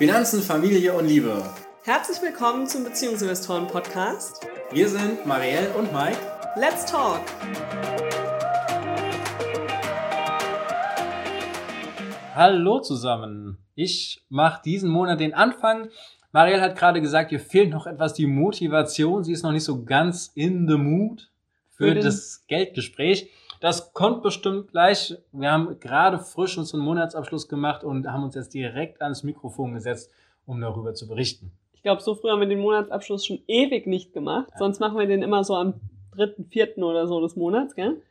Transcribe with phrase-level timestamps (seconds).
[0.00, 1.44] Finanzen, Familie und Liebe.
[1.82, 4.46] Herzlich willkommen zum Beziehungsinvestoren Podcast.
[4.72, 6.16] Wir sind Marielle und Mike.
[6.56, 7.20] Let's talk!
[12.34, 13.58] Hallo zusammen.
[13.74, 15.90] Ich mache diesen Monat den Anfang.
[16.32, 19.22] Marielle hat gerade gesagt, ihr fehlt noch etwas die Motivation.
[19.22, 21.30] Sie ist noch nicht so ganz in the mood
[21.68, 23.28] für, für das Geldgespräch.
[23.60, 25.16] Das kommt bestimmt gleich.
[25.32, 30.10] Wir haben gerade frisch unseren Monatsabschluss gemacht und haben uns jetzt direkt ans Mikrofon gesetzt,
[30.46, 31.52] um darüber zu berichten.
[31.74, 34.48] Ich glaube, so früh haben wir den Monatsabschluss schon ewig nicht gemacht.
[34.52, 34.58] Ja.
[34.58, 35.74] Sonst machen wir den immer so am
[36.10, 38.02] dritten, vierten oder so des Monats, gell?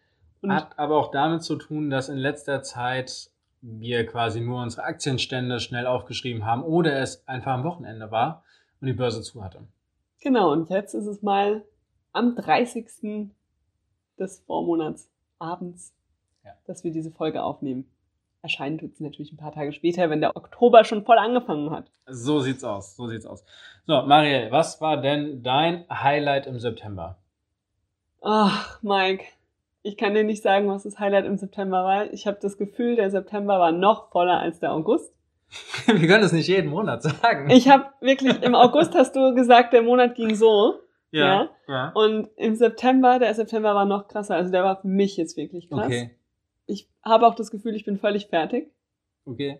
[0.42, 3.32] Und Hat aber auch damit zu tun, dass in letzter Zeit
[3.62, 8.44] wir quasi nur unsere Aktienstände schnell aufgeschrieben haben oder es einfach am Wochenende war
[8.80, 9.62] und die Börse zu hatte.
[10.22, 11.64] Genau, und jetzt ist es mal
[12.14, 13.32] am 30.
[14.18, 15.94] des Vormonats abends,
[16.44, 16.52] ja.
[16.68, 17.90] dass wir diese Folge aufnehmen.
[18.42, 21.92] Erscheinen tut sie natürlich ein paar Tage später, wenn der Oktober schon voll angefangen hat.
[22.06, 23.44] So sieht's aus, so sieht's aus.
[23.86, 27.18] So, Marielle, was war denn dein Highlight im September?
[28.22, 29.26] Ach, Mike,
[29.82, 32.14] ich kann dir nicht sagen, was das Highlight im September war.
[32.14, 35.14] Ich habe das Gefühl, der September war noch voller als der August.
[35.86, 37.50] Wir können es nicht jeden Monat sagen.
[37.50, 40.80] Ich habe wirklich, im August hast du gesagt, der Monat ging so.
[41.12, 41.90] Ja, ja.
[41.96, 44.36] Und im September, der September war noch krasser.
[44.36, 45.86] Also der war für mich jetzt wirklich krass.
[45.86, 46.16] Okay.
[46.68, 48.72] Ich habe auch das Gefühl, ich bin völlig fertig.
[49.26, 49.60] Okay.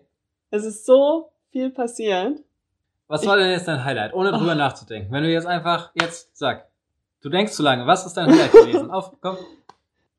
[0.50, 2.40] Es ist so viel passiert.
[3.08, 4.56] Was war denn jetzt dein Highlight, ohne drüber oh.
[4.56, 5.10] nachzudenken?
[5.12, 6.68] Wenn du jetzt einfach, jetzt sag,
[7.22, 8.90] du denkst zu lange, was ist dein Highlight gewesen?
[8.92, 9.36] Auf, komm.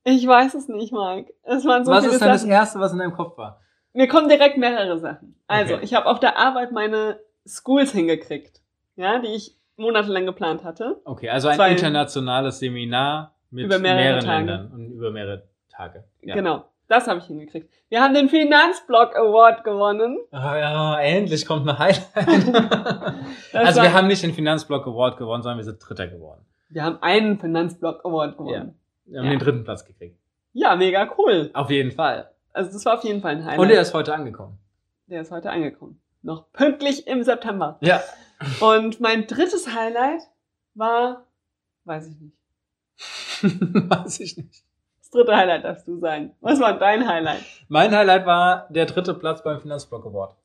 [0.04, 1.34] Ich weiß es nicht, Mike.
[1.44, 3.62] Es waren so was viele ist denn das Erste, was in deinem Kopf war?
[3.94, 5.40] Mir kommen direkt mehrere Sachen.
[5.48, 5.86] Also, okay.
[5.86, 8.62] ich habe auf der Arbeit meine Schools hingekriegt,
[8.96, 11.02] ja, die ich monatelang geplant hatte.
[11.06, 14.46] Okay, also ein Zwei, internationales Seminar mit mehrere mehreren Tage.
[14.46, 16.06] Ländern und über mehrere Tage.
[16.22, 16.36] Ja.
[16.36, 17.70] Genau, das habe ich hingekriegt.
[17.90, 20.18] Wir haben den Finanzblock Award gewonnen.
[20.32, 22.08] Oh ja, endlich kommt ein Highlight.
[23.54, 26.46] also wir haben nicht den Finanzblock Award gewonnen, sondern wir sind Dritter geworden.
[26.70, 28.76] Wir haben einen Finanzblock Award gewonnen.
[29.06, 29.12] Ja.
[29.12, 29.32] Wir haben ja.
[29.32, 30.18] den dritten Platz gekriegt.
[30.54, 31.50] Ja, mega cool.
[31.54, 32.32] Auf jeden Fall.
[32.54, 33.60] Also das war auf jeden Fall ein Highlight.
[33.60, 34.58] Und der ist heute angekommen.
[35.08, 36.02] Der ist heute angekommen.
[36.22, 37.78] Noch pünktlich im September.
[37.82, 38.02] Ja.
[38.60, 40.22] Und mein drittes Highlight
[40.74, 41.26] war,
[41.86, 42.38] weiß ich nicht.
[43.90, 44.64] weiß ich nicht.
[45.00, 46.34] Das dritte Highlight darfst du sein.
[46.42, 47.44] Was war dein Highlight?
[47.68, 50.36] Mein Highlight war der dritte Platz beim Finanzblock Award.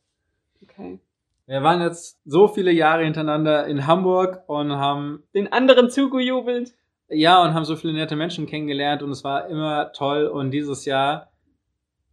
[0.63, 0.99] Okay.
[1.47, 6.75] Wir waren jetzt so viele Jahre hintereinander in Hamburg und haben den anderen zugejubelt.
[7.09, 10.27] Ja, und haben so viele nette Menschen kennengelernt und es war immer toll.
[10.27, 11.31] Und dieses Jahr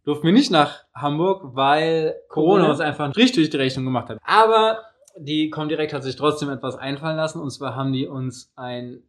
[0.04, 4.18] durften wir nicht nach Hamburg, weil Corona, Corona uns einfach richtig die Rechnung gemacht hat.
[4.24, 4.78] Aber
[5.16, 7.40] die Comdirect hat sich trotzdem etwas einfallen lassen.
[7.40, 9.02] Und zwar haben die uns ein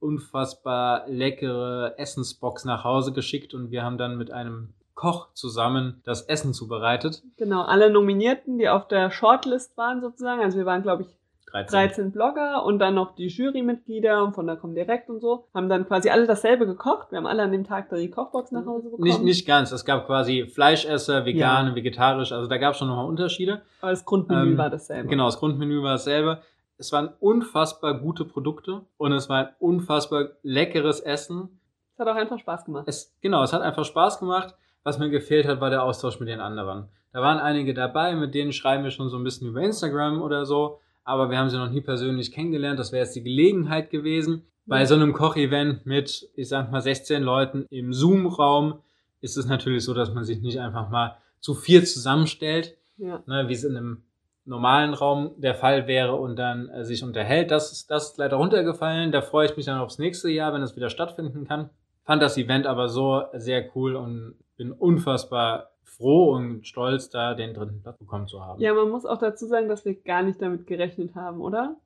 [0.00, 6.22] unfassbar leckere Essensbox nach Hause geschickt und wir haben dann mit einem Koch zusammen das
[6.22, 7.22] Essen zubereitet.
[7.36, 10.42] Genau, alle Nominierten, die auf der Shortlist waren sozusagen.
[10.42, 11.17] Also wir waren, glaube ich,
[11.50, 11.72] 13.
[11.72, 16.10] 13 Blogger und dann noch die Jurymitglieder von der Comdirect und so, haben dann quasi
[16.10, 17.10] alle dasselbe gekocht.
[17.10, 19.04] Wir haben alle an dem Tag die Kochbox nach Hause bekommen.
[19.08, 19.72] Nicht, nicht ganz.
[19.72, 21.74] Es gab quasi Fleischesser, vegan, ja.
[21.74, 22.32] vegetarisch.
[22.32, 23.62] Also da gab es schon nochmal Unterschiede.
[23.80, 25.08] Aber das Grundmenü ähm, war dasselbe.
[25.08, 26.42] Genau, das Grundmenü war dasselbe.
[26.76, 31.60] Es waren unfassbar gute Produkte und es war ein unfassbar leckeres Essen.
[31.94, 32.84] Es hat auch einfach Spaß gemacht.
[32.86, 34.54] Es, genau, es hat einfach Spaß gemacht.
[34.84, 36.88] Was mir gefehlt hat, war der Austausch mit den anderen.
[37.12, 40.46] Da waren einige dabei, mit denen schreiben wir schon so ein bisschen über Instagram oder
[40.46, 42.78] so aber wir haben sie noch nie persönlich kennengelernt.
[42.78, 44.42] Das wäre jetzt die Gelegenheit gewesen.
[44.66, 48.80] Bei so einem Kochevent mit, ich sag mal, 16 Leuten im Zoom-Raum
[49.22, 53.22] ist es natürlich so, dass man sich nicht einfach mal zu viel zusammenstellt, ja.
[53.26, 54.02] ne, wie es in einem
[54.44, 57.50] normalen Raum der Fall wäre und dann äh, sich unterhält.
[57.50, 59.10] Das ist, das ist leider runtergefallen.
[59.10, 61.70] Da freue ich mich dann aufs nächste Jahr, wenn es wieder stattfinden kann.
[62.04, 67.54] Fand das Event aber so sehr cool und bin unfassbar froh und stolz, da den
[67.54, 68.60] dritten Platz bekommen zu haben.
[68.60, 71.76] Ja, man muss auch dazu sagen, dass wir gar nicht damit gerechnet haben, oder?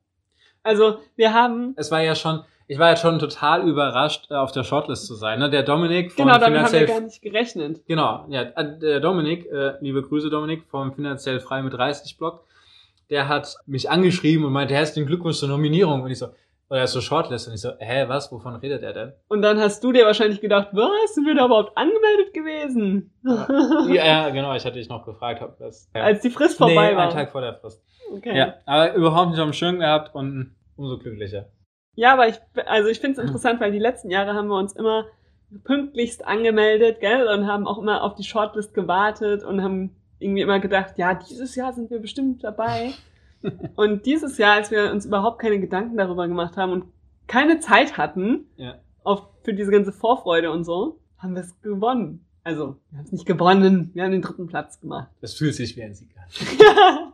[0.63, 1.73] Also, wir haben.
[1.75, 5.15] Es war ja schon, ich war ja schon total überrascht, äh, auf der Shortlist zu
[5.15, 5.39] sein.
[5.39, 5.49] Ne?
[5.49, 7.85] Der Dominik vom Genau, damit haben wir gar nicht gerechnet.
[7.87, 12.45] Genau, ja, äh, der Dominik, äh, liebe Grüße Dominik vom Finanziell Frei mit 30 Blog,
[13.09, 16.01] der hat mich angeschrieben und meinte, herzlichen Glückwunsch zur Nominierung.
[16.03, 16.27] Und ich so,
[16.73, 17.47] oder so Shortlist.
[17.47, 18.31] Und ich so, hä, was?
[18.31, 19.13] Wovon redet er denn?
[19.27, 21.13] Und dann hast du dir wahrscheinlich gedacht, was?
[21.13, 23.13] Sind wir da überhaupt angemeldet gewesen?
[23.23, 24.55] ja, ja, genau.
[24.55, 25.91] Ich hatte dich noch gefragt, ob das.
[25.93, 26.01] Ja.
[26.01, 27.03] Als die Frist vorbei nee, war.
[27.03, 27.83] Ein Tag vor der Frist.
[28.11, 28.35] Okay.
[28.35, 31.45] Ja, aber überhaupt nicht auf dem Schirm gehabt und umso glücklicher.
[31.93, 34.73] Ja, aber ich, also ich finde es interessant, weil die letzten Jahre haben wir uns
[34.73, 35.05] immer
[35.63, 40.59] pünktlichst angemeldet, gell, und haben auch immer auf die Shortlist gewartet und haben irgendwie immer
[40.59, 42.93] gedacht, ja, dieses Jahr sind wir bestimmt dabei.
[43.75, 46.85] Und dieses Jahr, als wir uns überhaupt keine Gedanken darüber gemacht haben und
[47.27, 48.75] keine Zeit hatten ja.
[49.03, 52.25] auf, für diese ganze Vorfreude und so, haben wir es gewonnen.
[52.43, 55.09] Also, wir haben es nicht gewonnen, wir haben den dritten Platz gemacht.
[55.21, 57.13] Das fühlt sich wie ein Sieg an.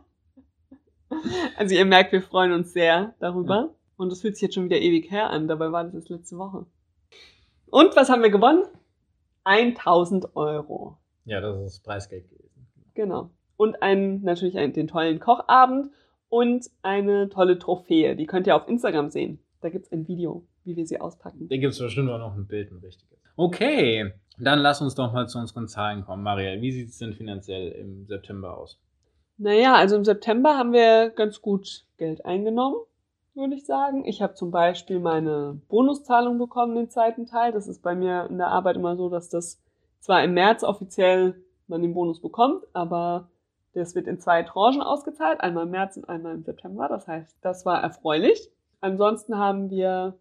[1.56, 3.74] Also ihr merkt, wir freuen uns sehr darüber.
[3.96, 5.48] Und es fühlt sich jetzt schon wieder ewig her an.
[5.48, 6.64] Dabei war das jetzt letzte Woche.
[7.66, 8.64] Und was haben wir gewonnen?
[9.44, 10.96] 1000 Euro.
[11.24, 12.66] Ja, das ist Preisgeld gewesen.
[12.94, 13.30] Genau.
[13.56, 15.90] Und einen, natürlich einen, den tollen Kochabend
[16.30, 18.16] und eine tolle Trophäe.
[18.16, 19.40] Die könnt ihr auf Instagram sehen.
[19.60, 21.48] Da gibt's ein Video, wie wir sie auspacken.
[21.48, 23.18] Da gibt es bestimmt auch noch ein Bild, ein richtiges.
[23.36, 26.22] Okay, dann lass uns doch mal zu unseren Zahlen kommen.
[26.22, 28.80] Maria, wie sieht es denn finanziell im September aus?
[29.36, 32.76] Naja, also im September haben wir ganz gut Geld eingenommen,
[33.34, 34.04] würde ich sagen.
[34.04, 37.52] Ich habe zum Beispiel meine Bonuszahlung bekommen, den zweiten Teil.
[37.52, 39.62] Das ist bei mir in der Arbeit immer so, dass das
[39.98, 43.30] zwar im März offiziell man den Bonus bekommt, aber
[43.74, 46.88] das wird in zwei Tranchen ausgezahlt, einmal im März und einmal im September.
[46.88, 48.50] Das heißt, das war erfreulich.
[48.80, 50.18] Ansonsten haben wir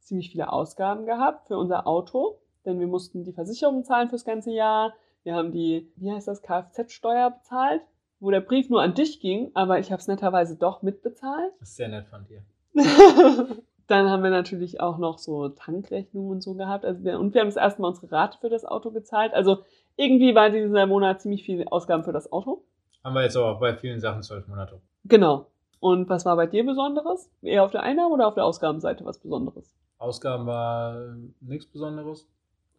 [0.00, 4.50] ziemlich viele Ausgaben gehabt für unser Auto, denn wir mussten die Versicherung zahlen fürs ganze
[4.50, 4.94] Jahr.
[5.24, 7.82] Wir haben die, wie heißt das, Kfz-Steuer bezahlt,
[8.20, 11.52] wo der Brief nur an dich ging, aber ich habe es netterweise doch mitbezahlt.
[11.58, 12.42] Das ist sehr nett von dir.
[13.88, 16.84] Dann haben wir natürlich auch noch so Tankrechnungen und so gehabt.
[16.84, 19.32] Also wir, und wir haben das erste Mal unsere Rate für das Auto gezahlt.
[19.32, 19.58] Also
[19.96, 22.64] irgendwie war dieser Monat ziemlich viele Ausgaben für das Auto.
[23.06, 24.80] Haben wir jetzt aber auch bei vielen Sachen zwölf Monate.
[25.04, 25.46] Genau.
[25.78, 27.30] Und was war bei dir Besonderes?
[27.40, 29.72] Eher auf der Einnahmen- oder auf der Ausgabenseite was Besonderes?
[29.98, 32.26] Ausgaben war nichts Besonderes.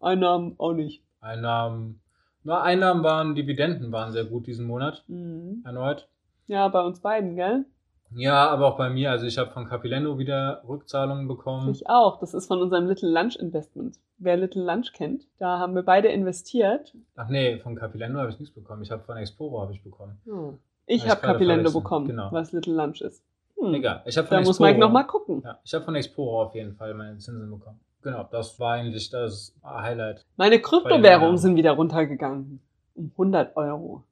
[0.01, 1.01] Einnahmen auch nicht.
[1.21, 2.01] Einnahmen,
[2.43, 5.05] na, Einnahmen waren, Dividenden waren sehr gut diesen Monat.
[5.07, 5.61] Mhm.
[5.63, 6.09] Erneut.
[6.47, 7.63] Ja, bei uns beiden, gell?
[8.15, 9.11] Ja, aber auch bei mir.
[9.11, 11.69] Also ich habe von Capilendo wieder Rückzahlungen bekommen.
[11.71, 12.19] Ich auch.
[12.19, 13.97] Das ist von unserem Little Lunch Investment.
[14.17, 16.93] Wer Little Lunch kennt, da haben wir beide investiert.
[17.15, 18.81] Ach nee, von Capilendo habe ich nichts bekommen.
[18.81, 20.19] Ich habe von Exporo habe ich bekommen.
[20.25, 20.57] Hm.
[20.85, 22.29] Ich habe Capilendo bekommen, Genau.
[22.31, 23.23] was Little Lunch ist.
[23.59, 23.73] Hm.
[23.73, 24.01] Egal.
[24.05, 25.41] Ich habe von Da muss Exporo, Mike noch mal gucken.
[25.43, 27.79] Ja, ich habe von Exporo auf jeden Fall meine Zinsen bekommen.
[28.03, 30.25] Genau, das war eigentlich das Highlight.
[30.37, 32.61] Meine Kryptowährungen sind wieder runtergegangen.
[32.95, 34.03] Um 100 Euro.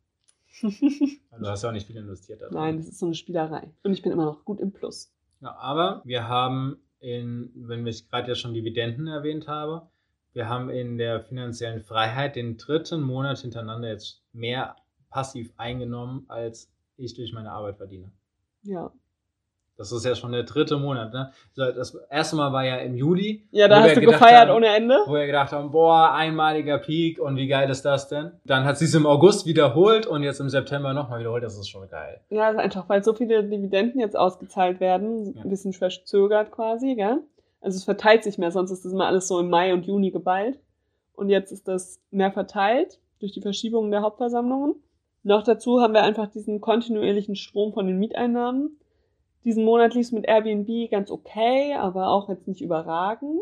[1.37, 2.41] Du hast ja auch nicht viel investiert.
[2.41, 2.49] da.
[2.49, 3.73] Nein, das ist so eine Spielerei.
[3.83, 5.13] Und ich bin immer noch gut im Plus.
[5.41, 9.89] Ja, aber wir haben in, wenn ich gerade ja schon Dividenden erwähnt habe,
[10.33, 14.75] wir haben in der finanziellen Freiheit den dritten Monat hintereinander jetzt mehr
[15.09, 18.11] passiv eingenommen, als ich durch meine Arbeit verdiene.
[18.63, 18.91] Ja.
[19.77, 21.13] Das ist ja schon der dritte Monat.
[21.13, 21.31] Ne?
[21.55, 23.45] Das erste Mal war ja im Juli.
[23.51, 24.99] Ja, da hast du gefeiert haben, ohne Ende.
[25.05, 28.31] Wo wir gedacht haben, boah, einmaliger Peak und wie geil ist das denn?
[28.45, 31.43] Dann hat sie es im August wiederholt und jetzt im September nochmal wiederholt.
[31.43, 32.21] Das ist schon geil.
[32.29, 37.19] Ja, ist einfach, weil so viele Dividenden jetzt ausgezahlt werden, ein bisschen verzögert quasi, gell?
[37.59, 40.11] Also es verteilt sich mehr, sonst ist das immer alles so im Mai und Juni
[40.11, 40.59] geballt.
[41.15, 44.75] Und jetzt ist das mehr verteilt durch die Verschiebungen der Hauptversammlungen.
[45.23, 48.77] Noch dazu haben wir einfach diesen kontinuierlichen Strom von den Mieteinnahmen.
[49.45, 53.39] Diesen Monat lief es mit Airbnb ganz okay, aber auch jetzt nicht überragend.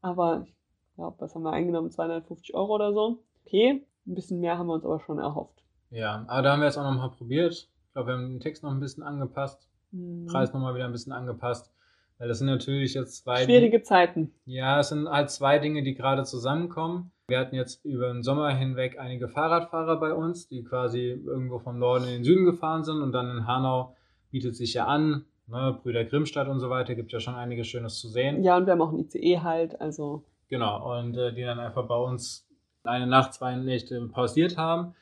[0.00, 0.54] Aber ich
[0.96, 1.90] glaube, was haben wir eingenommen?
[1.90, 3.22] 250 Euro oder so.
[3.46, 5.62] Okay, ein bisschen mehr haben wir uns aber schon erhofft.
[5.90, 7.52] Ja, aber da haben wir jetzt auch nochmal probiert.
[7.52, 9.68] Ich glaube, wir haben den Text noch ein bisschen angepasst.
[9.92, 10.26] Hm.
[10.26, 11.70] Preis nochmal wieder ein bisschen angepasst.
[12.18, 13.44] Weil das sind natürlich jetzt zwei.
[13.44, 14.32] Schwierige Zeiten.
[14.44, 17.12] Ja, es sind halt zwei Dinge, die gerade zusammenkommen.
[17.28, 21.78] Wir hatten jetzt über den Sommer hinweg einige Fahrradfahrer bei uns, die quasi irgendwo vom
[21.78, 23.96] Norden in den Süden gefahren sind und dann in Hanau
[24.30, 25.24] bietet sich ja an.
[25.46, 28.42] Ne, Brüder Grimmstadt und so weiter, gibt ja schon einiges Schönes zu sehen.
[28.42, 31.86] Ja, und wir haben auch ein ICE halt, also Genau, und äh, die dann einfach
[31.86, 32.46] bei uns
[32.84, 34.94] eine Nacht, zwei Nächte pausiert haben.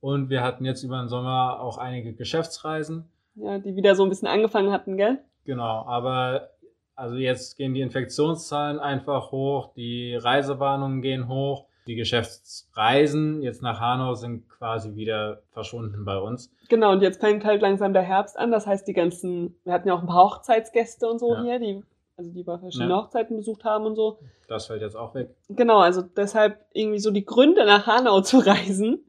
[0.00, 3.08] Und wir hatten jetzt über den Sommer auch einige Geschäftsreisen.
[3.34, 5.18] ja, die wieder so ein bisschen angefangen hatten, gell?
[5.44, 6.50] Genau, aber
[6.94, 13.80] also jetzt gehen die Infektionszahlen einfach hoch, die Reisewarnungen gehen hoch, die Geschäftsreisen jetzt nach
[13.80, 16.52] Hanau sind quasi wieder verschwunden bei uns.
[16.68, 18.50] Genau, und jetzt fängt halt langsam der Herbst an.
[18.50, 21.42] Das heißt, die ganzen, wir hatten ja auch ein paar Hochzeitsgäste und so Ja.
[21.42, 21.82] hier, die,
[22.16, 23.02] also die bei verschiedenen Ja.
[23.02, 24.18] Hochzeiten besucht haben und so.
[24.48, 25.34] Das fällt jetzt auch weg.
[25.48, 29.04] Genau, also deshalb irgendwie so die Gründe nach Hanau zu reisen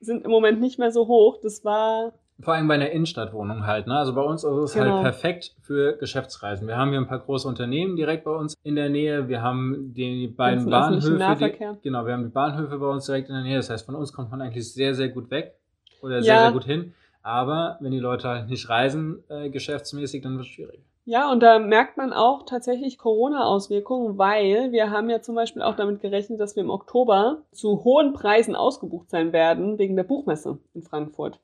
[0.00, 1.38] sind im Moment nicht mehr so hoch.
[1.42, 3.86] Das war, Vor allem bei einer Innenstadtwohnung halt.
[3.86, 3.96] Ne?
[3.98, 4.92] Also bei uns ist es Genau.
[4.92, 6.66] halt perfekt für Geschäftsreisen.
[6.68, 9.28] Wir haben hier ein paar große Unternehmen direkt bei uns in der Nähe.
[9.28, 11.18] Wir haben die beiden Ganzen Bahnhöfe.
[11.18, 11.72] Nahverkehr.
[11.74, 13.56] Die, genau, wir haben die Bahnhöfe bei uns direkt in der Nähe.
[13.56, 15.54] Das heißt, von uns kommt man eigentlich sehr, sehr gut weg
[16.02, 16.22] oder Ja.
[16.22, 16.94] sehr, sehr gut hin.
[17.22, 20.80] Aber wenn die Leute halt nicht reisen, äh, geschäftsmäßig, dann wird es schwierig.
[21.04, 25.74] ja, und da merkt man auch tatsächlich Corona-Auswirkungen, weil wir haben ja zum Beispiel auch
[25.74, 30.58] damit gerechnet, dass wir im Oktober zu hohen Preisen ausgebucht sein werden wegen der Buchmesse
[30.74, 31.40] in Frankfurt.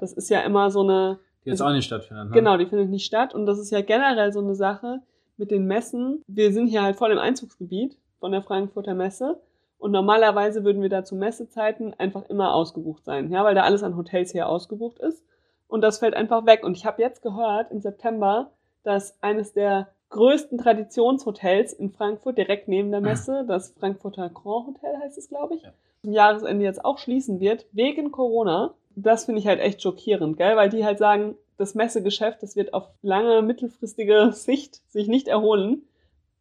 [0.00, 2.26] Das ist ja immer so eine, Die jetzt Also- auch nicht stattfindet.
[2.28, 2.32] Ne?
[2.32, 3.34] Genau, die findet nicht statt.
[3.34, 5.00] Und das ist ja generell so eine Sache
[5.36, 6.22] mit den Messen.
[6.26, 9.40] Wir sind hier halt voll im Einzugsgebiet von der Frankfurter Messe.
[9.78, 13.30] Und normalerweise würden wir da zu Messezeiten einfach immer ausgebucht sein.
[13.32, 15.24] Ja, weil da alles an Hotels hier ausgebucht ist.
[15.68, 16.62] Und das fällt einfach weg.
[16.64, 18.50] Und ich habe jetzt gehört im September,
[18.82, 24.96] dass eines der größten Traditionshotels in Frankfurt, direkt neben der Messe, das Frankfurter Grand Hotel
[25.02, 25.70] heißt es, glaube ich, Ja.
[26.02, 28.74] zum Jahresende jetzt auch schließen wird, wegen Corona.
[28.96, 30.56] Das finde ich halt echt schockierend, gell?
[30.56, 35.82] Weil die halt sagen, das Messegeschäft, das wird auf lange, mittelfristige Sicht sich nicht erholen,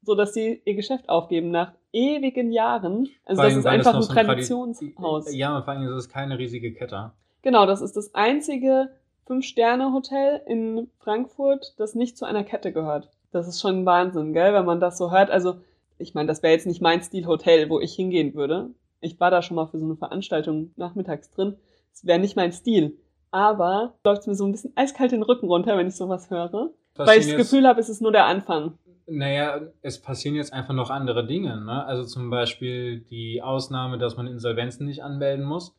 [0.02, 3.10] sodass sie ihr Geschäft aufgeben nach ewigen Jahren.
[3.26, 5.34] Also das ist einfach ein ein Tradi- Traditionshaus.
[5.34, 7.12] Ja, und vor allem ist es keine riesige Kette.
[7.42, 8.90] Genau, das ist das einzige
[9.26, 13.10] Fünf-Sterne-Hotel in Frankfurt, das nicht zu einer Kette gehört.
[13.32, 15.30] Das ist schon Wahnsinn, gell, wenn man das so hört.
[15.30, 15.56] Also,
[15.98, 18.72] ich meine, das wäre jetzt nicht mein Stil-Hotel, wo ich hingehen würde.
[19.02, 21.58] Ich war da schon mal für so eine Veranstaltung nachmittags drin.
[22.00, 22.98] Es wäre nicht mein Stil.
[23.30, 26.72] Aber läuft mir so ein bisschen eiskalt den Rücken runter, wenn ich sowas höre.
[26.96, 28.78] Weil ich das Gefühl habe, es ist nur der Anfang.
[29.06, 31.60] Naja, es passieren jetzt einfach noch andere Dinge.
[31.64, 31.86] Ne?
[31.86, 35.76] Also zum Beispiel die Ausnahme, dass man Insolvenzen nicht anmelden muss,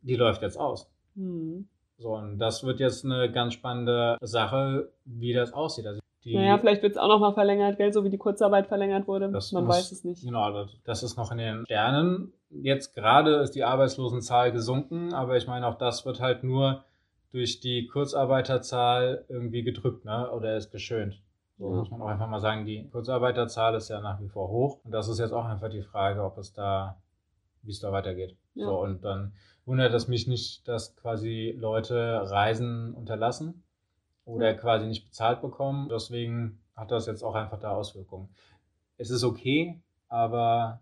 [0.00, 0.90] die läuft jetzt aus.
[1.14, 1.68] Hm.
[1.98, 5.86] So, und das wird jetzt eine ganz spannende Sache, wie das aussieht.
[5.86, 6.00] Also
[6.34, 9.30] Naja, vielleicht wird es auch nochmal verlängert, gell, so wie die Kurzarbeit verlängert wurde.
[9.30, 10.24] das Man muss- weiß es nicht.
[10.24, 12.32] Genau, das- das ist noch in den Sternen.
[12.50, 16.84] Jetzt gerade ist die Arbeitslosenzahl gesunken, aber ich meine, auch das wird halt nur
[17.32, 17.86] durch die
[18.42, 20.30] Kurzarbeiterzahl irgendwie gedrückt, ne?
[20.30, 21.20] Oder ist geschönt.
[21.58, 21.76] So Ja.
[21.76, 24.78] muss man auch einfach mal sagen, die Kurzarbeiterzahl ist ja nach wie vor hoch.
[24.84, 26.96] Und das ist jetzt auch einfach die Frage, ob es da,
[27.62, 28.36] wie es da weitergeht.
[28.54, 28.66] Ja.
[28.66, 29.32] So, und dann
[29.66, 33.64] wundert es mich nicht, dass quasi Leute Reisen unterlassen
[34.28, 35.88] oder quasi nicht bezahlt bekommen.
[35.90, 38.28] Deswegen hat das jetzt auch einfach da Auswirkungen.
[38.98, 40.80] Es ist okay, aber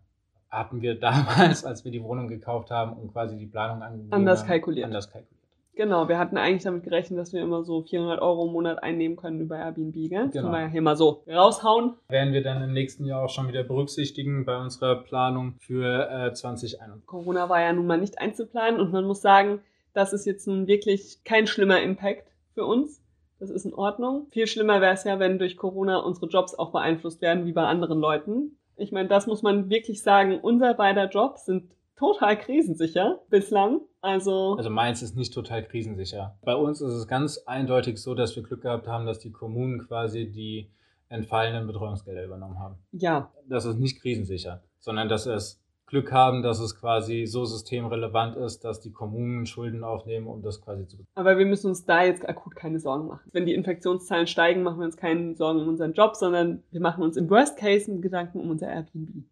[0.50, 4.40] hatten wir damals, als wir die Wohnung gekauft haben und quasi die Planung angegeben Anders
[4.40, 4.86] haben, kalkuliert.
[4.86, 5.32] anders kalkuliert.
[5.74, 9.14] Genau, wir hatten eigentlich damit gerechnet, dass wir immer so 400 Euro im Monat einnehmen
[9.18, 10.08] können über Airbnb, gell?
[10.24, 10.44] Das Genau.
[10.44, 11.92] können wir ja hier mal so raushauen.
[12.08, 16.32] Werden wir dann im nächsten Jahr auch schon wieder berücksichtigen bei unserer Planung für äh,
[16.32, 17.06] 2021.
[17.06, 19.60] Corona war ja nun mal nicht einzuplanen und man muss sagen,
[19.92, 23.02] das ist jetzt nun wirklich kein schlimmer Impact für uns.
[23.38, 24.26] Das ist in Ordnung.
[24.30, 27.64] Viel schlimmer wäre es ja, wenn durch Corona unsere Jobs auch beeinflusst werden, wie bei
[27.64, 28.58] anderen Leuten.
[28.76, 30.38] Ich meine, das muss man wirklich sagen.
[30.40, 33.80] Unser beider Jobs sind total krisensicher bislang.
[34.00, 36.36] Also, Also meins ist nicht total krisensicher.
[36.44, 39.86] Bei uns ist es ganz eindeutig so, dass wir Glück gehabt haben, dass die Kommunen
[39.86, 40.70] quasi die
[41.08, 42.76] entfallenen Betreuungsgelder übernommen haben.
[42.92, 48.36] ja, Das ist nicht krisensicher, sondern dass es Glück haben, dass es quasi so systemrelevant
[48.36, 52.02] ist, dass die Kommunen Schulden aufnehmen, um das quasi zu aber wir müssen uns da
[52.02, 53.30] jetzt akut keine Sorgen machen.
[53.32, 57.04] Wenn die Infektionszahlen steigen, machen wir uns keine Sorgen um unseren Job, sondern wir machen
[57.04, 59.24] uns im Worst Case Gedanken um unser Airbnb.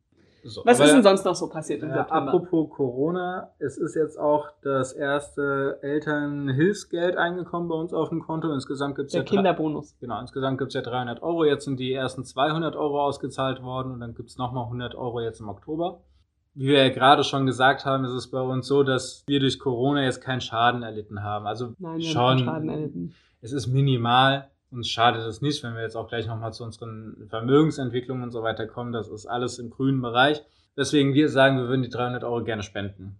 [0.44, 0.60] so.
[0.64, 2.32] Was Aber- ist denn sonst noch so passiert im Ja, September?
[2.34, 8.52] apropos Corona, es ist jetzt auch das erste Elternhilfsgeld eingekommen bei uns auf dem Konto.
[8.52, 9.96] Insgesamt gibt es Der ja drei- Kinderbonus.
[10.00, 11.44] Genau, insgesamt gibt es ja 300 Euro.
[11.44, 15.20] Jetzt sind die ersten 200 Euro ausgezahlt worden und dann gibt es nochmal 100 Euro
[15.20, 16.00] jetzt im Oktober.
[16.54, 19.58] Wie wir ja gerade schon gesagt haben, ist es bei uns so, dass wir durch
[19.58, 21.46] Corona jetzt keinen Schaden erlitten haben.
[21.46, 23.14] Also Nein, wir schon, haben Schaden erlitten.
[23.40, 24.50] es ist minimal.
[24.70, 28.42] Uns schadet es nicht, wenn wir jetzt auch gleich nochmal zu unseren Vermögensentwicklungen und so
[28.42, 28.92] weiter kommen.
[28.92, 30.42] Das ist alles im grünen Bereich.
[30.76, 33.16] Deswegen wir sagen, wir würden die 300 Euro gerne spenden.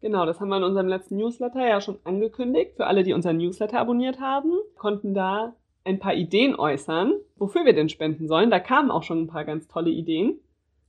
[0.00, 2.76] Genau, das haben wir in unserem letzten Newsletter ja schon angekündigt.
[2.76, 7.74] Für alle, die unseren Newsletter abonniert haben, konnten da ein paar Ideen äußern, wofür wir
[7.74, 8.50] denn spenden sollen.
[8.50, 10.40] Da kamen auch schon ein paar ganz tolle Ideen.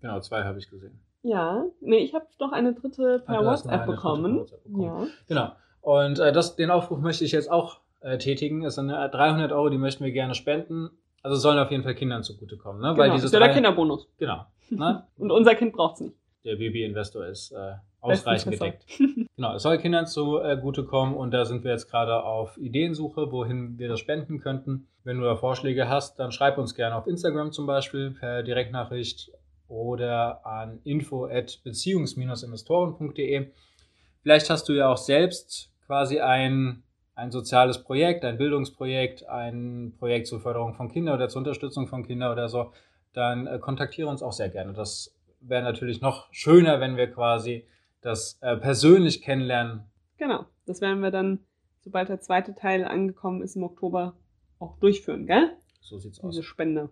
[0.01, 0.99] Genau, zwei habe ich gesehen.
[1.27, 4.39] Ja, nee, ich habe noch eine dritte per Ah, hast noch WhatsApp per bekommen.
[4.39, 4.83] WhatsApp bekommen.
[4.83, 5.07] Ja.
[5.27, 5.51] Genau.
[5.81, 8.63] Und äh, das, den Aufruf möchte ich jetzt auch äh, tätigen.
[8.63, 10.89] Es sind äh, 300 Euro, die möchten wir gerne spenden.
[11.23, 12.89] Also es sollen auf jeden Fall Kindern zugutekommen, ne?
[12.89, 14.07] Weil Genau, dieses ist ja der Kinderbonus.
[14.17, 14.45] Genau.
[14.71, 15.03] Ne?
[15.17, 16.15] Und unser Kind braucht's nicht.
[16.43, 18.85] der Baby-Investor ist äh, ausreichend gedeckt.
[19.35, 23.89] Genau, es soll Kindern zugutekommen und da sind wir jetzt gerade auf Ideensuche, wohin wir
[23.89, 24.87] das spenden könnten.
[25.03, 29.31] Wenn du da Vorschläge hast, dann schreib uns gerne auf Instagram zum Beispiel per Direktnachricht
[29.67, 33.47] oder an info at beziehungs-investoren.de.
[34.21, 36.83] Vielleicht hast du ja auch selbst quasi ein,
[37.15, 42.05] ein soziales Projekt, ein Bildungsprojekt, ein Projekt zur Förderung von Kindern oder zur Unterstützung von
[42.05, 42.71] Kindern oder so.
[43.13, 44.73] Dann äh, kontaktiere uns auch sehr gerne.
[44.73, 47.65] Das wäre natürlich noch schöner, wenn wir quasi
[48.01, 49.83] das äh, persönlich kennenlernen.
[50.17, 51.39] Genau, das werden wir dann,
[51.81, 54.15] sobald der zweite Teil angekommen ist im Oktober,
[54.59, 55.55] auch durchführen, gell?
[55.81, 56.31] So sieht's aus.
[56.31, 56.89] Diese Spende.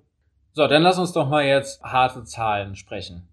[0.55, 3.27] So, dann lass uns doch mal jetzt harte Zahlen sprechen.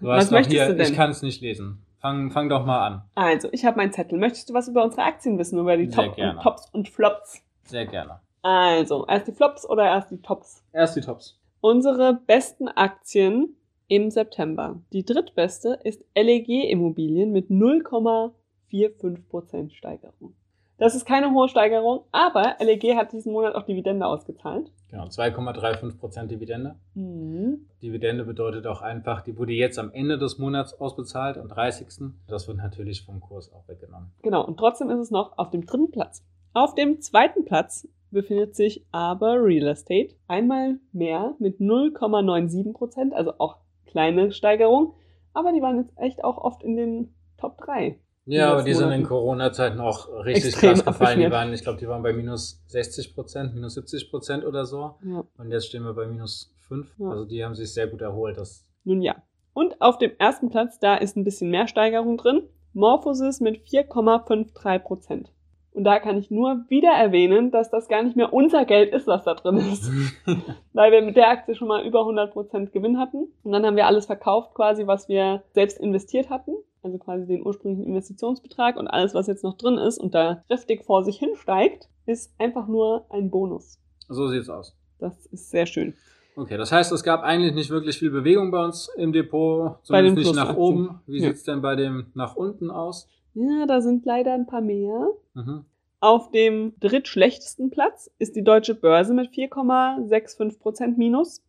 [0.00, 0.86] Du Was hast noch möchtest hier, du denn?
[0.90, 1.84] ich kann es nicht lesen.
[2.00, 3.02] Fang, fang doch mal an.
[3.14, 4.18] Also, ich habe meinen Zettel.
[4.18, 7.42] Möchtest du was über unsere Aktien wissen, über die Top und Tops und Flops?
[7.64, 8.18] Sehr gerne.
[8.42, 10.64] Also, erst die Flops oder erst die Tops?
[10.72, 11.38] Erst die Tops.
[11.60, 13.56] Unsere besten Aktien
[13.88, 14.80] im September.
[14.92, 20.34] Die drittbeste ist LEG Immobilien mit 0,45% Steigerung.
[20.78, 24.70] Das ist keine hohe Steigerung, aber LEG hat diesen Monat auch Dividende ausgezahlt.
[24.90, 26.76] Genau, 2,35% Dividende.
[26.94, 27.66] Mhm.
[27.82, 32.12] Dividende bedeutet auch einfach, die wurde jetzt am Ende des Monats ausbezahlt, am 30.
[32.28, 34.12] Das wird natürlich vom Kurs auch weggenommen.
[34.22, 36.24] Genau, und trotzdem ist es noch auf dem dritten Platz.
[36.54, 40.14] Auf dem zweiten Platz befindet sich aber Real Estate.
[40.28, 43.56] Einmal mehr mit 0,97%, also auch
[43.86, 44.94] kleine Steigerung.
[45.34, 47.98] Aber die waren jetzt echt auch oft in den Top 3.
[48.30, 49.04] Ja, aber die sind in.
[49.04, 51.20] Corona-Zeiten auch richtig Extrem krass gefallen.
[51.20, 54.96] Die waren, ich glaube, die waren bei minus 60 Prozent, minus 70 Prozent oder so.
[55.02, 55.24] Ja.
[55.38, 56.94] Und jetzt stehen wir bei minus 5.
[56.98, 57.08] Ja.
[57.08, 58.36] Also die haben sich sehr gut erholt.
[58.36, 59.22] Das Nun ja.
[59.54, 62.42] Und auf dem ersten Platz, da ist ein bisschen mehr Steigerung drin.
[62.74, 65.32] Morphosis mit 4,53 Prozent.
[65.72, 69.06] Und da kann ich nur wieder erwähnen, dass das gar nicht mehr unser Geld ist,
[69.06, 69.90] was da drin ist.
[70.72, 73.28] Weil wir mit der Aktie schon mal über 100 Prozent Gewinn hatten.
[73.44, 76.52] Und dann haben wir alles verkauft quasi, was wir selbst investiert hatten.
[76.82, 80.84] Also quasi den ursprünglichen Investitionsbetrag und alles, was jetzt noch drin ist und da kräftig
[80.84, 83.78] vor sich hinsteigt, ist einfach nur ein Bonus.
[84.08, 84.74] so sieht's aus.
[84.98, 85.94] Das ist sehr schön.
[86.36, 90.16] Okay, das heißt, es gab eigentlich nicht wirklich viel Bewegung bei uns im Depot, zumindest
[90.18, 91.00] nicht nach oben.
[91.06, 91.28] Wie Ja.
[91.28, 93.08] sieht's denn bei dem nach unten aus?
[93.40, 95.10] Ja, da sind leider ein paar mehr.
[95.34, 95.64] Mhm.
[96.00, 101.40] Auf dem drittschlechtesten Platz ist die deutsche Börse mit 4,65% Minus.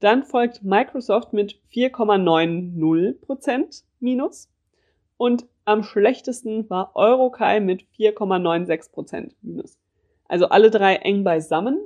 [0.00, 4.48] Dann folgt Microsoft mit 4,90% Minus.
[5.18, 9.78] Und am schlechtesten war Eurokai mit 4,96% Minus.
[10.28, 11.78] Also alle drei eng beisammen.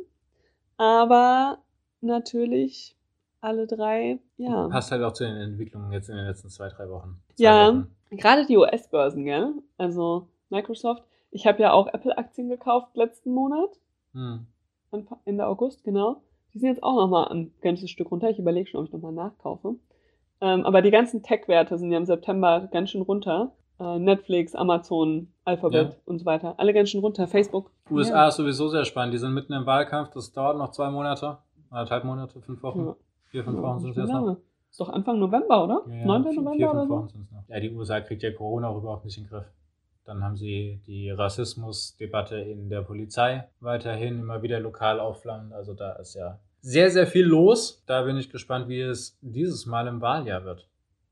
[0.76, 1.58] Aber
[2.00, 2.94] natürlich
[3.40, 4.68] alle drei, ja.
[4.68, 7.20] Passt halt auch zu den Entwicklungen jetzt in den letzten zwei, drei Wochen.
[7.34, 7.88] Zwei Ja, Wochen.
[8.16, 9.52] Gerade die US-Börsen, gell?
[9.78, 11.02] Also Microsoft.
[11.31, 13.71] Ich habe ja auch Apple-Aktien gekauft letzten Monat.
[14.12, 14.47] Hm.
[15.25, 16.23] Ende August, genau.
[16.52, 18.28] Die sind jetzt auch nochmal ein ganzes Stück runter.
[18.28, 19.76] Ich überlege schon, ob ich nochmal nachkaufe.
[20.42, 23.52] Ähm, aber die ganzen Tech-Werte sind ja im September ganz schön runter.
[23.81, 25.97] Äh, Netflix, Amazon, Alphabet Ja.
[26.04, 26.54] und so weiter.
[26.59, 27.26] Alle ganz schön runter.
[27.26, 27.71] Facebook.
[27.90, 29.14] USA ist sowieso sehr spannend.
[29.14, 30.11] Die sind mitten im Wahlkampf.
[30.11, 31.38] Das dauert noch zwei Monate,
[31.71, 32.87] anderthalb Monate, fünf Wochen.
[32.87, 32.97] Ja.
[33.26, 34.37] Vier, fünf Ja, Wochen sind es jetzt noch.
[34.73, 35.85] Ist doch Anfang November, oder?
[35.87, 36.23] Ja, 9.
[36.23, 37.26] vier, November vier, oder fünf so?
[37.49, 39.45] Ja, die USA kriegt ja Corona auch überhaupt nicht in den Griff.
[40.07, 45.52] Dann haben sie die Rassismusdebatte in der Polizei weiterhin immer wieder lokal aufflammend.
[45.52, 47.83] Also da ist ja sehr, sehr viel los.
[47.85, 50.67] Da bin ich gespannt, wie es dieses Mal im Wahljahr wird.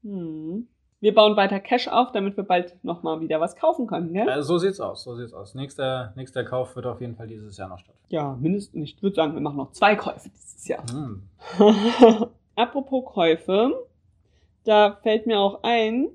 [0.04, 0.66] Hm.
[1.00, 4.28] Wir bauen weiter Cash auf, damit wir bald nochmal wieder was kaufen können, gell?
[4.28, 5.54] Also so sieht's aus, so sieht's aus.
[5.54, 8.14] Nächster, nächster Kauf wird auf jeden Fall dieses Jahr noch stattfinden.
[8.14, 8.88] Ja, mindestens.
[8.88, 10.82] Ich würde sagen, wir machen noch zwei Käufe dieses Jahr.
[10.90, 11.28] Hm.
[12.60, 13.86] Apropos Käufe,
[14.64, 16.08] da fällt mir auch ein,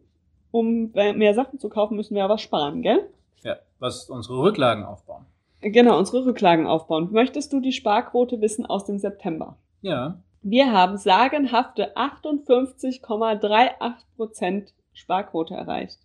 [0.51, 3.10] um mehr Sachen zu kaufen, müssen wir was sparen, gell?
[3.43, 5.25] Ja, was unsere Rücklagen aufbauen.
[5.62, 7.10] Genau, unsere Rücklagen aufbauen.
[7.12, 9.58] Möchtest du die Sparquote wissen aus dem September?
[9.81, 15.97] Ja, Wir haben sagenhafte 58,38% Sparquote erreicht.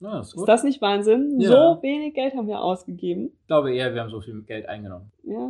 [0.00, 1.40] ja ist Ist das nicht Wahnsinn?
[1.40, 1.48] Ja.
[1.48, 3.32] So wenig Geld haben wir ausgegeben.
[3.40, 5.10] Ich glaube eher, wir haben so viel Geld eingenommen.
[5.22, 5.48] Ja,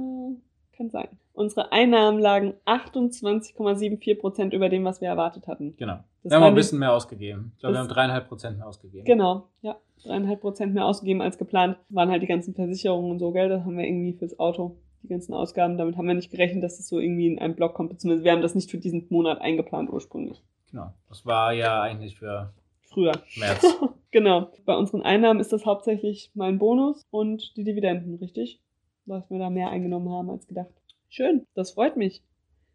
[0.76, 1.08] kann sein.
[1.36, 5.76] Unsere Einnahmen lagen 28,74% über dem, was wir erwartet hatten.
[5.76, 5.98] Genau.
[6.22, 7.52] Das wir haben auch ein bisschen mehr ausgegeben.
[7.54, 9.04] Ich glaube, wir haben dreieinhalb Prozent mehr ausgegeben.
[9.04, 9.76] Genau, ja.
[10.02, 11.76] Dreieinhalb Prozent mehr ausgegeben als geplant.
[11.90, 13.50] Waren halt die ganzen Versicherungen und so, gell?
[13.50, 14.78] Das haben wir irgendwie fürs Auto.
[15.02, 15.76] Die ganzen Ausgaben.
[15.76, 17.90] Damit haben wir nicht gerechnet, dass das so irgendwie in einem Block kommt.
[17.90, 20.42] Beziehungsweise wir haben das nicht für diesen Monat eingeplant ursprünglich.
[20.70, 20.94] Genau.
[21.10, 23.12] Das war ja eigentlich für Früher.
[23.36, 23.62] März.
[24.10, 24.50] Genau.
[24.64, 28.62] Bei unseren Einnahmen ist das hauptsächlich mein Bonus und die Dividenden, richtig?
[29.04, 30.70] Was wir da mehr eingenommen haben als gedacht.
[31.16, 32.22] Schön, das freut mich.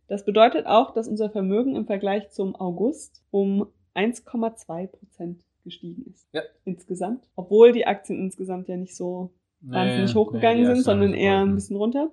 [0.08, 6.28] Das bedeutet auch, dass unser Vermögen im Vergleich zum August um 1,2 Prozent gestiegen ist.
[6.34, 6.42] Ja.
[6.66, 7.24] Insgesamt.
[7.36, 11.54] Obwohl die Aktien insgesamt ja nicht so wahnsinnig Nee, hochgegangen nee, sind, sondern eher ein
[11.54, 12.10] bisschen runter.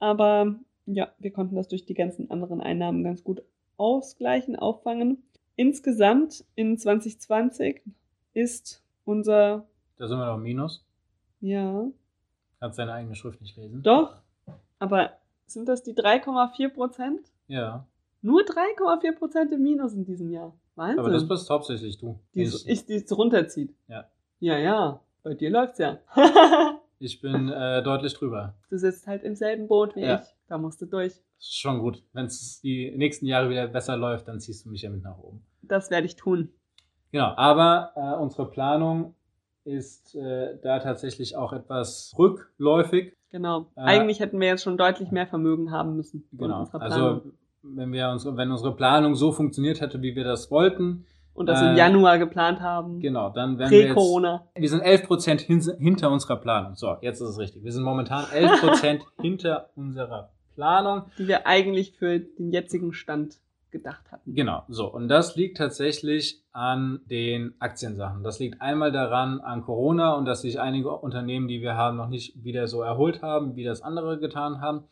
[0.00, 3.44] Aber ja, wir konnten das durch die ganzen anderen Einnahmen ganz gut
[3.76, 5.22] ausgleichen, auffangen.
[5.54, 7.82] Insgesamt in 2020
[8.34, 10.84] ist unser, Da sind wir noch im Minus.
[11.40, 11.86] ja,
[12.58, 13.84] Kannst deine eigene Schrift nicht lesen.
[13.84, 14.20] doch,
[14.80, 15.12] aber
[15.50, 17.20] sind das die 3,4 Prozent?
[17.46, 17.86] Ja.
[18.22, 20.54] Nur 3,4 Prozent im Minus in diesem Jahr.
[20.74, 20.98] Wahnsinn.
[21.00, 22.18] Aber das bist hauptsächlich du.
[22.34, 23.74] die, Ich, ich, die es runterzieht.
[23.88, 24.04] Ja.
[24.40, 25.00] Ja, ja.
[25.22, 25.98] Bei dir läuft's ja.
[27.00, 28.54] ich bin äh, deutlich drüber.
[28.70, 30.20] du sitzt halt im selben Boot wie Ja.
[30.20, 30.28] ich.
[30.48, 31.12] Da musst du durch.
[31.14, 32.02] Das ist schon gut.
[32.12, 35.18] Wenn es die nächsten Jahre wieder besser läuft, dann ziehst du mich ja mit nach
[35.18, 35.44] oben.
[35.62, 36.50] Das werde ich tun.
[37.12, 39.14] Genau, aber äh, unsere Planung
[39.64, 43.14] ist äh, da tatsächlich auch etwas rückläufig.
[43.30, 43.66] Genau.
[43.76, 46.28] Äh, Eigentlich hätten wir jetzt schon deutlich mehr Vermögen haben müssen.
[46.32, 46.66] Genau.
[46.72, 47.22] Also
[47.62, 51.04] wenn wir unsere, wenn unsere Planung so funktioniert hätte, wie wir das wollten,
[51.38, 52.98] und das äh, im Januar geplant haben.
[52.98, 54.48] genau, dann wären wir jetzt, Prä-Corona.
[54.56, 56.74] wir sind 11% hin, hinter unserer Planung.
[56.74, 57.62] So, jetzt ist es richtig.
[57.62, 61.02] Wir sind momentan 11% hinter unserer Planung.
[61.16, 63.38] Die wir eigentlich für den jetzigen Stand
[63.70, 64.34] gedacht hatten.
[64.34, 64.86] Genau, so.
[64.92, 68.22] Und das liegt tatsächlich an den Aktiensachen.
[68.24, 72.08] Das liegt einmal daran an Corona und dass sich einige Unternehmen, die wir haben, noch
[72.08, 74.84] nicht wieder so erholt haben, wie das andere getan haben.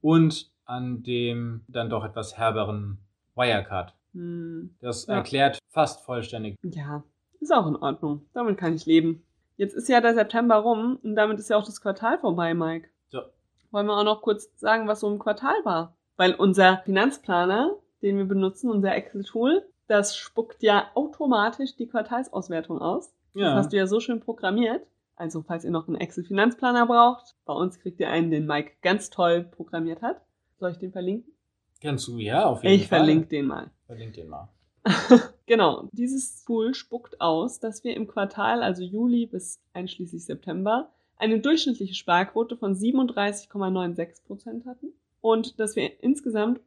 [0.00, 2.98] Und an dem dann doch etwas herberen
[3.34, 3.94] Wirecard.
[4.12, 4.74] Hm.
[4.80, 5.14] Das Ja.
[5.14, 6.56] erklärt fast vollständig.
[6.62, 7.02] Ja,
[7.40, 8.22] ist auch in Ordnung.
[8.32, 9.22] Damit kann ich leben.
[9.56, 12.88] Jetzt ist ja der September rum und damit ist ja auch das Quartal vorbei, Mike.
[13.10, 13.20] So.
[13.70, 15.94] Wollen wir auch noch kurz sagen, was so im Quartal war?
[16.16, 17.72] Weil unser Finanzplaner,
[18.04, 23.12] den wir benutzen, unser Excel-Tool, das spuckt ja automatisch die Quartalsauswertung aus.
[23.34, 23.46] Ja.
[23.46, 24.86] Das hast du ja so schön programmiert.
[25.16, 29.10] Also, falls ihr noch einen Excel-Finanzplaner braucht, bei uns kriegt ihr einen, den Mike ganz
[29.10, 30.20] toll programmiert hat.
[30.58, 31.32] Soll ich den verlinken?
[31.80, 33.00] Kannst du, ja, auf jeden Ich Fall.
[33.00, 33.70] verlinke den mal.
[33.86, 34.48] Verlink den mal.
[35.46, 41.38] Genau, dieses Tool spuckt aus, dass wir im Quartal, also Juli bis einschließlich September, eine
[41.40, 46.60] durchschnittliche Sparquote von 37,96 Prozent hatten und dass wir insgesamt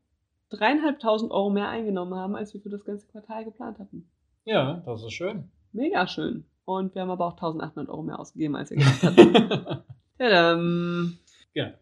[0.49, 4.09] dreieinhalbtausend Euro mehr eingenommen haben, als wir für das ganze Quartal geplant hatten.
[4.45, 5.51] Ja, das ist schön.
[5.73, 6.45] Mega schön.
[6.65, 9.83] Und wir haben aber auch 1800 Euro mehr ausgegeben, als wir gedacht hatten.
[10.17, 11.17] Tadam.
[11.53, 11.73] ja.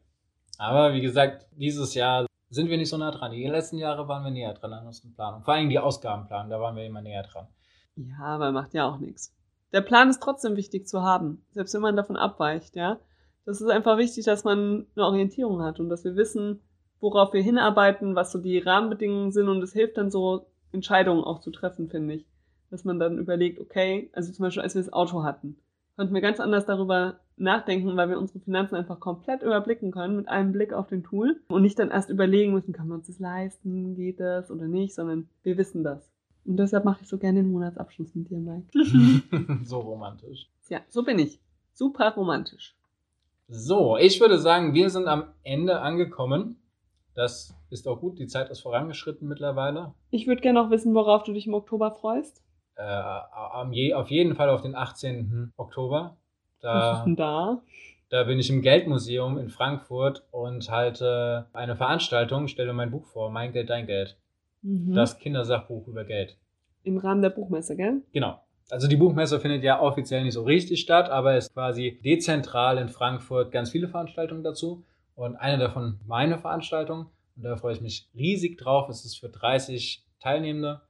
[0.57, 3.31] Aber wie gesagt, dieses Jahr sind wir nicht so nah dran.
[3.31, 5.43] Die letzten Jahre waren wir näher dran an unseren Planungen.
[5.43, 7.47] Vor allem die Ausgabenplanung, da waren wir immer näher dran.
[7.95, 9.33] Ja, aber macht ja auch nichts.
[9.73, 12.99] Der Plan ist trotzdem wichtig zu haben, selbst wenn man davon abweicht, ja.
[13.45, 16.61] Das ist einfach wichtig, dass man eine Orientierung hat und dass wir wissen,
[16.99, 21.39] worauf wir hinarbeiten, was so die Rahmenbedingungen sind und es hilft dann so, Entscheidungen auch
[21.39, 22.25] zu treffen, finde ich.
[22.69, 25.57] Dass man dann überlegt, okay, also zum Beispiel, als wir das Auto hatten,
[25.95, 30.27] konnten wir ganz anders darüber nachdenken, weil wir unsere Finanzen einfach komplett überblicken können mit
[30.27, 33.19] einem Blick auf den Tool und nicht dann erst überlegen müssen, kann man uns das
[33.19, 36.09] leisten, geht das oder nicht, sondern wir wissen das.
[36.45, 38.67] Und deshalb mache ich so gerne den Monatsabschluss mit dir, Mike.
[39.63, 40.47] so romantisch.
[40.69, 41.39] Ja, so bin ich.
[41.73, 42.75] Super romantisch.
[43.47, 46.57] So, ich würde sagen, wir sind am Ende angekommen.
[47.15, 48.19] Das ist auch gut.
[48.19, 49.93] Die Zeit ist vorangeschritten mittlerweile.
[50.11, 52.43] Ich würde gerne noch wissen, worauf du dich im Oktober freust.
[52.75, 55.53] Äh, am je, auf jeden Fall auf den 18.
[55.55, 56.17] Oktober.
[56.61, 57.61] Was ist Da, denn da?
[58.09, 63.29] da bin ich im Geldmuseum in Frankfurt und halte eine Veranstaltung, stelle mein Buch vor,
[63.31, 64.17] Mein Geld, Dein Geld.
[64.61, 64.93] Mhm.
[64.93, 66.37] Das Kindersachbuch über Geld.
[66.83, 68.01] Im Rahmen der Buchmesse, gell?
[68.11, 68.39] Genau.
[68.69, 72.77] Also die Buchmesse findet ja offiziell nicht so richtig statt, aber es ist quasi dezentral
[72.79, 74.83] in Frankfurt ganz viele Veranstaltungen dazu.
[75.15, 77.07] Und eine davon meine Veranstaltung.
[77.35, 78.89] Und da freue ich mich riesig drauf.
[78.89, 80.81] Es ist für 30 Teilnehmende.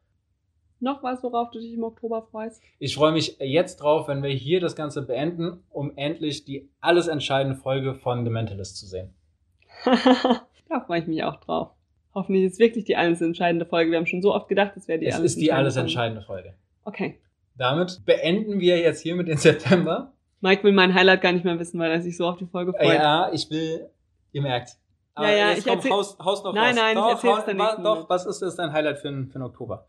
[0.80, 2.62] Noch was, worauf du dich im Oktober freust?
[2.80, 7.08] Ich freue mich jetzt drauf, wenn wir hier das Ganze beenden, um endlich die alles
[7.08, 9.14] entscheidende Folge von The Mentalist zu sehen.
[9.86, 11.72] da freue ich mich auch drauf.
[12.14, 13.92] Hoffentlich ist es wirklich die alles entscheidende Folge.
[13.92, 16.22] Wir haben schon so oft gedacht, es wäre die es alles ist die alles entscheidende
[16.22, 16.56] Folge.
[16.84, 17.20] Okay.
[17.58, 20.14] Damit beenden wir jetzt hier mit den September.
[20.42, 22.74] Mike will mein Highlight gar nicht mehr wissen, weil er sich so auf die Folge
[22.74, 23.00] freut.
[23.00, 23.90] Ja, ich will,
[24.36, 24.72] ihr merkt.
[25.18, 26.76] Ja, ja, jetzt ich komm, erzähl- haus, haus noch Nein, was.
[26.76, 29.28] nein, ich doch, erzähl's hau- dann nächsten Doch, was ist das dein Highlight für, den-
[29.28, 29.88] für den Oktober?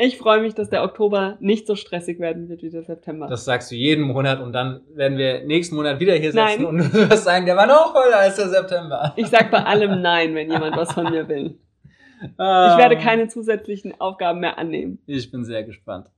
[0.00, 3.26] Ich freue mich, dass der Oktober nicht so stressig werden wird wie der September.
[3.26, 6.64] Das sagst du jeden Monat und dann werden wir nächsten Monat wieder hier sitzen Nein.
[6.64, 9.12] und du wirst sagen, der war noch voller als der September.
[9.16, 11.58] ich sag bei allem Nein, wenn jemand was von mir will.
[12.36, 12.72] Ah.
[12.72, 14.98] Ich werde keine zusätzlichen Aufgaben mehr annehmen.
[15.06, 16.08] Ich bin sehr gespannt.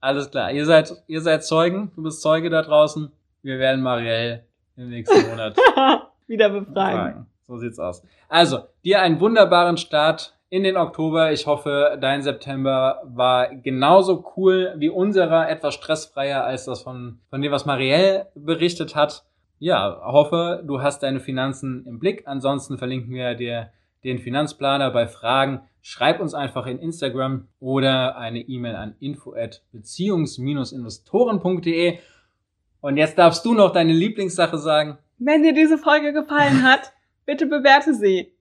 [0.00, 3.12] Alles klar, ihr seid, ihr seid Zeugen, du bist Zeuge da draußen.
[3.42, 4.46] Wir werden Marielle
[4.78, 5.58] im nächsten Monat
[6.26, 6.98] Wieder befragen.
[6.98, 7.26] fragen.
[7.50, 8.04] So sieht's aus.
[8.28, 11.32] Also, dir einen wunderbaren Start in den Oktober.
[11.32, 17.42] Ich hoffe, dein September war genauso cool wie unserer, etwas stressfreier als das von, von
[17.42, 19.24] dem, was Marielle berichtet hat.
[19.58, 22.22] Ja, hoffe, du hast deine Finanzen im Blick.
[22.26, 23.70] Ansonsten verlinken wir dir
[24.04, 25.62] den Finanzplaner bei Fragen.
[25.82, 31.98] Schreib uns einfach in Instagram oder eine E-Mail an info at beziehungs-investoren.de.
[32.80, 34.98] Und jetzt darfst du noch deine Lieblingssache sagen.
[35.18, 36.92] Wenn dir diese Folge gefallen hat,
[37.30, 38.32] bitte bewerte sie,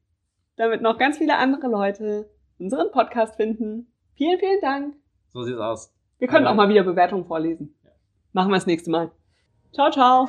[0.56, 3.94] damit noch ganz viele andere Leute unseren Podcast finden.
[4.16, 4.96] Vielen, vielen Dank.
[5.32, 5.94] So sieht's aus.
[6.18, 7.76] Wir können auch mal wieder Bewertungen vorlesen.
[8.34, 9.12] Machen wir das nächste Mal.
[9.74, 10.28] Ciao, ciao.